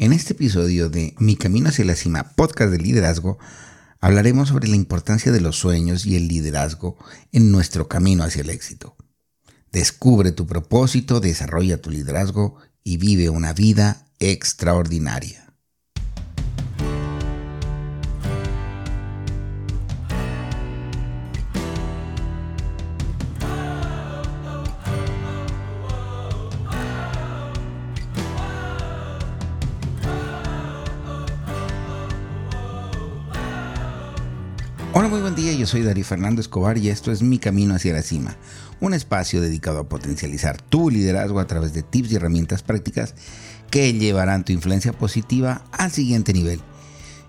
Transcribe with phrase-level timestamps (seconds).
[0.00, 3.38] En este episodio de Mi Camino hacia la Cima, podcast de liderazgo,
[4.00, 6.96] hablaremos sobre la importancia de los sueños y el liderazgo
[7.32, 8.96] en nuestro camino hacia el éxito.
[9.70, 15.49] Descubre tu propósito, desarrolla tu liderazgo y vive una vida extraordinaria.
[35.00, 37.94] Hola, muy buen día, yo soy Darío Fernando Escobar y esto es Mi Camino hacia
[37.94, 38.36] la Cima,
[38.80, 43.14] un espacio dedicado a potencializar tu liderazgo a través de tips y herramientas prácticas
[43.70, 46.60] que llevarán tu influencia positiva al siguiente nivel.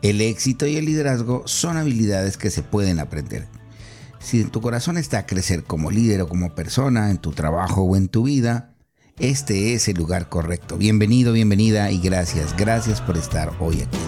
[0.00, 3.48] El éxito y el liderazgo son habilidades que se pueden aprender.
[4.20, 7.82] Si en tu corazón está a crecer como líder o como persona, en tu trabajo
[7.82, 8.76] o en tu vida,
[9.18, 10.76] este es el lugar correcto.
[10.76, 13.98] Bienvenido, bienvenida y gracias, gracias por estar hoy aquí.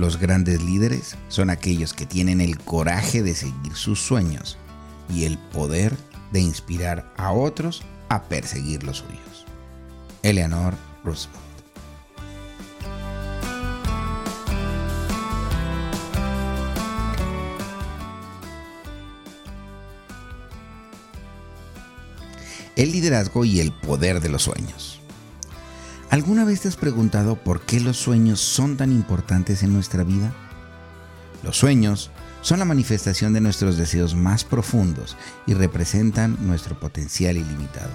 [0.00, 4.56] Los grandes líderes son aquellos que tienen el coraje de seguir sus sueños
[5.14, 5.94] y el poder
[6.32, 9.44] de inspirar a otros a perseguir los suyos.
[10.22, 10.72] Eleanor
[11.04, 11.38] Roosevelt.
[22.74, 24.99] El liderazgo y el poder de los sueños.
[26.10, 30.34] ¿Alguna vez te has preguntado por qué los sueños son tan importantes en nuestra vida?
[31.44, 32.10] Los sueños
[32.42, 37.92] son la manifestación de nuestros deseos más profundos y representan nuestro potencial ilimitado.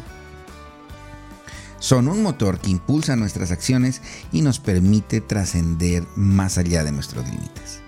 [1.79, 7.25] Son un motor que impulsa nuestras acciones y nos permite trascender más allá de nuestros
[7.25, 7.81] límites.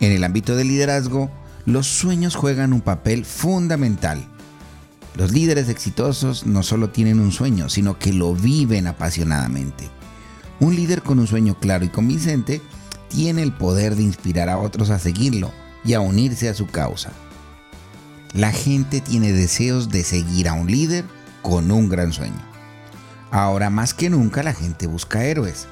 [0.00, 1.30] En el ámbito del liderazgo,
[1.66, 4.26] los sueños juegan un papel fundamental
[5.16, 9.88] los líderes exitosos no solo tienen un sueño, sino que lo viven apasionadamente.
[10.60, 12.60] Un líder con un sueño claro y convincente
[13.08, 15.52] tiene el poder de inspirar a otros a seguirlo
[15.84, 17.12] y a unirse a su causa.
[18.34, 21.04] La gente tiene deseos de seguir a un líder
[21.40, 22.42] con un gran sueño.
[23.30, 25.66] Ahora más que nunca la gente busca héroes.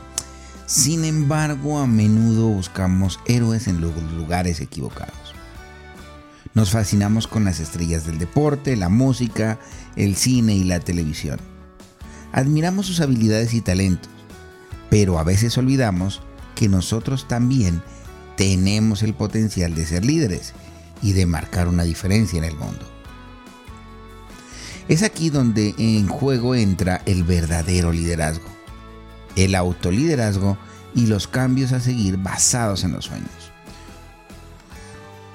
[0.66, 5.23] Sin embargo, a menudo buscamos héroes en los lugares equivocados.
[6.54, 9.58] Nos fascinamos con las estrellas del deporte, la música,
[9.96, 11.40] el cine y la televisión.
[12.32, 14.10] Admiramos sus habilidades y talentos,
[14.88, 16.22] pero a veces olvidamos
[16.54, 17.82] que nosotros también
[18.36, 20.52] tenemos el potencial de ser líderes
[21.02, 22.86] y de marcar una diferencia en el mundo.
[24.86, 28.46] Es aquí donde en juego entra el verdadero liderazgo,
[29.34, 30.56] el autoliderazgo
[30.94, 33.53] y los cambios a seguir basados en los sueños.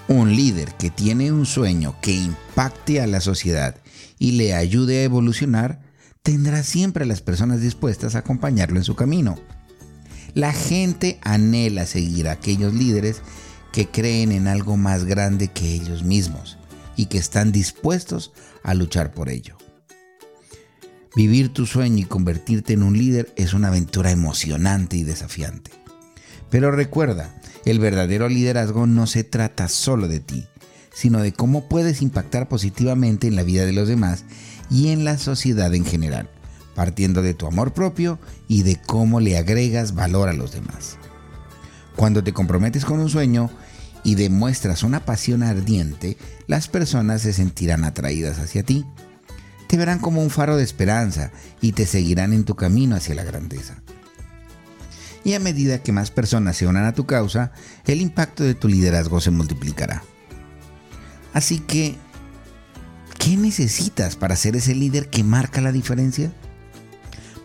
[0.10, 3.76] Un líder que tiene un sueño que impacte a la sociedad
[4.18, 5.82] y le ayude a evolucionar,
[6.24, 9.38] tendrá siempre a las personas dispuestas a acompañarlo en su camino.
[10.34, 13.22] La gente anhela seguir a aquellos líderes
[13.72, 16.58] que creen en algo más grande que ellos mismos
[16.96, 18.32] y que están dispuestos
[18.64, 19.58] a luchar por ello.
[21.16, 25.70] Vivir tu sueño y convertirte en un líder es una aventura emocionante y desafiante.
[26.50, 30.48] Pero recuerda, el verdadero liderazgo no se trata solo de ti,
[30.94, 34.26] sino de cómo puedes impactar positivamente en la vida de los demás
[34.70, 36.30] y en la sociedad en general,
[36.76, 40.98] partiendo de tu amor propio y de cómo le agregas valor a los demás.
[41.96, 43.50] Cuando te comprometes con un sueño
[44.04, 46.18] y demuestras una pasión ardiente,
[46.48, 48.86] las personas se sentirán atraídas hacia ti.
[49.68, 51.32] Te verán como un faro de esperanza
[51.62, 53.84] y te seguirán en tu camino hacia la grandeza
[55.30, 57.52] y a medida que más personas se unan a tu causa,
[57.86, 60.02] el impacto de tu liderazgo se multiplicará.
[61.34, 61.96] Así que,
[63.20, 66.34] ¿qué necesitas para ser ese líder que marca la diferencia?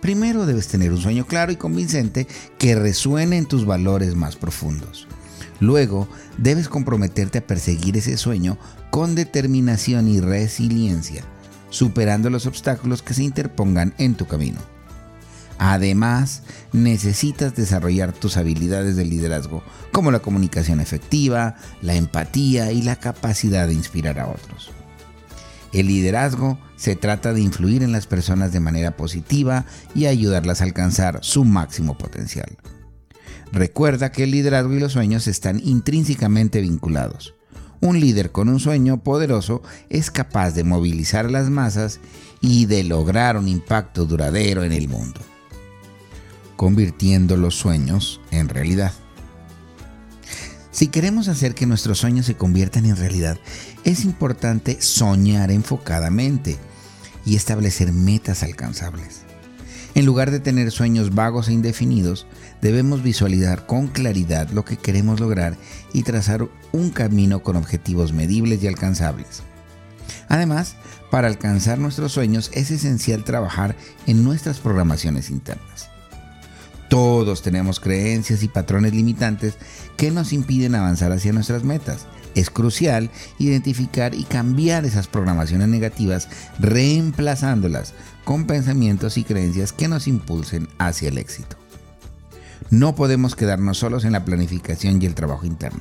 [0.00, 2.26] Primero debes tener un sueño claro y convincente
[2.58, 5.06] que resuene en tus valores más profundos.
[5.60, 6.08] Luego,
[6.38, 8.56] debes comprometerte a perseguir ese sueño
[8.90, 11.22] con determinación y resiliencia,
[11.68, 14.73] superando los obstáculos que se interpongan en tu camino.
[15.58, 16.42] Además,
[16.72, 19.62] necesitas desarrollar tus habilidades de liderazgo,
[19.92, 24.72] como la comunicación efectiva, la empatía y la capacidad de inspirar a otros.
[25.72, 29.64] El liderazgo se trata de influir en las personas de manera positiva
[29.94, 32.56] y ayudarlas a alcanzar su máximo potencial.
[33.50, 37.34] Recuerda que el liderazgo y los sueños están intrínsecamente vinculados.
[37.80, 42.00] Un líder con un sueño poderoso es capaz de movilizar a las masas
[42.40, 45.20] y de lograr un impacto duradero en el mundo,
[46.56, 48.92] convirtiendo los sueños en realidad.
[50.70, 53.38] Si queremos hacer que nuestros sueños se conviertan en realidad,
[53.84, 56.56] es importante soñar enfocadamente
[57.24, 59.22] y establecer metas alcanzables.
[59.94, 62.26] En lugar de tener sueños vagos e indefinidos,
[62.60, 65.56] debemos visualizar con claridad lo que queremos lograr
[65.92, 69.44] y trazar un camino con objetivos medibles y alcanzables.
[70.28, 70.74] Además,
[71.12, 73.76] para alcanzar nuestros sueños es esencial trabajar
[74.08, 75.93] en nuestras programaciones internas.
[76.88, 79.54] Todos tenemos creencias y patrones limitantes
[79.96, 82.06] que nos impiden avanzar hacia nuestras metas.
[82.34, 86.28] Es crucial identificar y cambiar esas programaciones negativas
[86.58, 87.94] reemplazándolas
[88.24, 91.56] con pensamientos y creencias que nos impulsen hacia el éxito.
[92.70, 95.80] No podemos quedarnos solos en la planificación y el trabajo interno.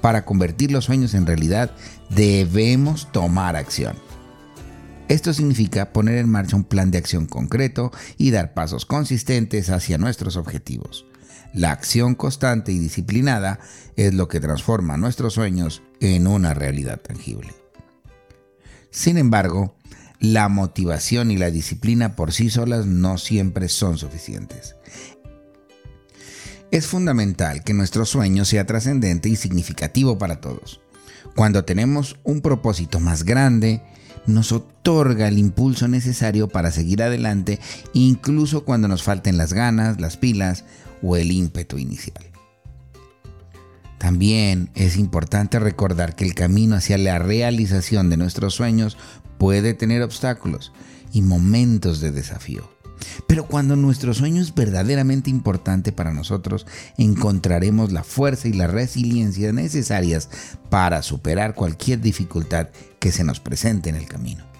[0.00, 1.70] Para convertir los sueños en realidad
[2.10, 3.96] debemos tomar acción.
[5.12, 9.98] Esto significa poner en marcha un plan de acción concreto y dar pasos consistentes hacia
[9.98, 11.04] nuestros objetivos.
[11.52, 13.60] La acción constante y disciplinada
[13.96, 17.52] es lo que transforma nuestros sueños en una realidad tangible.
[18.90, 19.76] Sin embargo,
[20.18, 24.76] la motivación y la disciplina por sí solas no siempre son suficientes.
[26.70, 30.80] Es fundamental que nuestro sueño sea trascendente y significativo para todos.
[31.36, 33.82] Cuando tenemos un propósito más grande,
[34.26, 37.58] nos otorga el impulso necesario para seguir adelante,
[37.92, 40.64] incluso cuando nos falten las ganas, las pilas
[41.02, 42.24] o el ímpetu inicial.
[43.98, 48.96] También es importante recordar que el camino hacia la realización de nuestros sueños
[49.38, 50.72] puede tener obstáculos
[51.12, 52.68] y momentos de desafío.
[53.26, 56.66] Pero cuando nuestro sueño es verdaderamente importante para nosotros,
[56.98, 60.28] encontraremos la fuerza y la resiliencia necesarias
[60.70, 62.68] para superar cualquier dificultad
[62.98, 64.51] que se nos presente en el camino.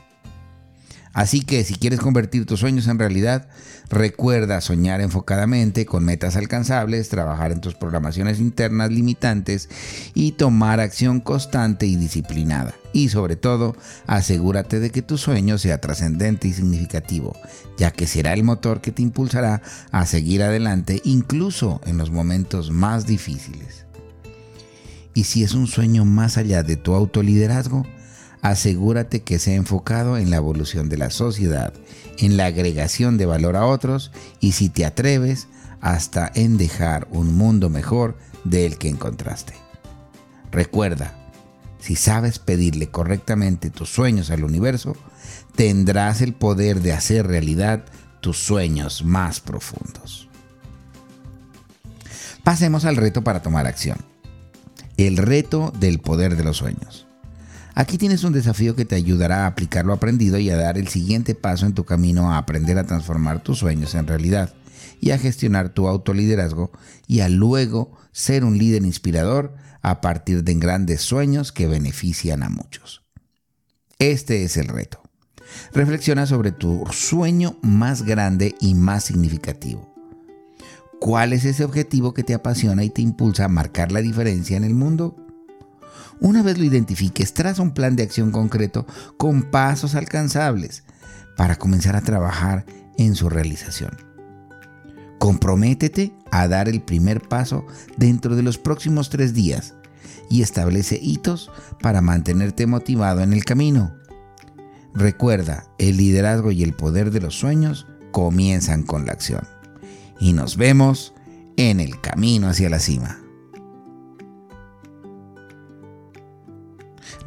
[1.12, 3.48] Así que si quieres convertir tus sueños en realidad,
[3.90, 9.68] recuerda soñar enfocadamente con metas alcanzables, trabajar en tus programaciones internas limitantes
[10.14, 12.74] y tomar acción constante y disciplinada.
[12.94, 13.76] Y sobre todo,
[14.06, 17.36] asegúrate de que tu sueño sea trascendente y significativo,
[17.76, 22.70] ya que será el motor que te impulsará a seguir adelante incluso en los momentos
[22.70, 23.84] más difíciles.
[25.14, 27.86] Y si es un sueño más allá de tu autoliderazgo,
[28.42, 31.72] asegúrate que sea enfocado en la evolución de la sociedad,
[32.18, 34.10] en la agregación de valor a otros
[34.40, 35.48] y si te atreves,
[35.80, 39.54] hasta en dejar un mundo mejor del que encontraste.
[40.50, 41.14] Recuerda,
[41.80, 44.96] si sabes pedirle correctamente tus sueños al universo,
[45.56, 47.84] tendrás el poder de hacer realidad
[48.20, 50.28] tus sueños más profundos.
[52.44, 53.98] Pasemos al reto para tomar acción.
[54.96, 57.06] El reto del poder de los sueños.
[57.74, 60.88] Aquí tienes un desafío que te ayudará a aplicar lo aprendido y a dar el
[60.88, 64.52] siguiente paso en tu camino a aprender a transformar tus sueños en realidad
[65.00, 66.70] y a gestionar tu autoliderazgo
[67.06, 72.50] y a luego ser un líder inspirador a partir de grandes sueños que benefician a
[72.50, 73.02] muchos.
[73.98, 75.02] Este es el reto.
[75.72, 79.92] Reflexiona sobre tu sueño más grande y más significativo.
[81.00, 84.64] ¿Cuál es ese objetivo que te apasiona y te impulsa a marcar la diferencia en
[84.64, 85.21] el mundo?
[86.20, 88.86] Una vez lo identifiques, traza un plan de acción concreto
[89.16, 90.84] con pasos alcanzables
[91.36, 92.64] para comenzar a trabajar
[92.98, 93.96] en su realización.
[95.18, 99.74] Comprométete a dar el primer paso dentro de los próximos tres días
[100.28, 103.94] y establece hitos para mantenerte motivado en el camino.
[104.94, 109.46] Recuerda, el liderazgo y el poder de los sueños comienzan con la acción.
[110.20, 111.14] Y nos vemos
[111.56, 113.21] en el camino hacia la cima.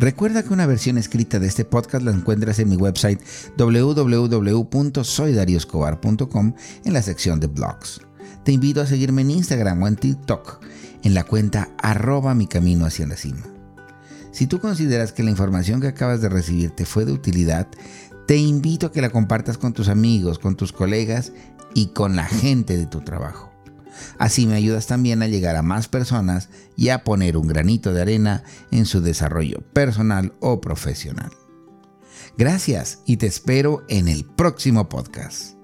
[0.05, 3.19] Recuerda que una versión escrita de este podcast la encuentras en mi website
[3.57, 8.01] www.soydarioscobar.com en la sección de blogs.
[8.43, 10.63] Te invito a seguirme en Instagram o en TikTok
[11.01, 13.41] en la cuenta arroba mi camino hacia la cima.
[14.31, 17.67] Si tú consideras que la información que acabas de recibir te fue de utilidad,
[18.27, 21.31] te invito a que la compartas con tus amigos, con tus colegas
[21.73, 23.54] y con la gente de tu trabajo.
[24.17, 28.01] Así me ayudas también a llegar a más personas y a poner un granito de
[28.01, 31.31] arena en su desarrollo personal o profesional.
[32.37, 35.54] Gracias y te espero en el próximo podcast.